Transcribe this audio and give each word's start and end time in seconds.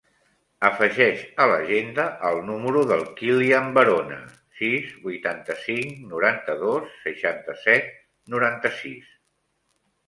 Afegeix 0.69 1.19
a 1.43 1.45
l'agenda 1.51 2.05
el 2.29 2.41
número 2.47 2.81
del 2.93 3.05
Kilian 3.21 3.69
Barona: 3.77 4.17
sis, 4.63 4.91
vuitanta-cinc, 5.07 5.95
noranta-dos, 6.17 6.91
seixanta-set, 7.07 7.97
noranta-sis. 8.37 9.17